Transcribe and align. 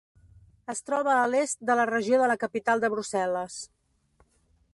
Es 0.73 0.79
troba 0.89 1.11
a 1.15 1.27
l"est 1.27 1.61
de 1.71 1.75
la 1.81 1.85
regió 1.91 2.23
de 2.23 2.31
la 2.33 2.39
capital 2.45 2.85
de 2.85 2.91
Brussel·les. 2.95 3.61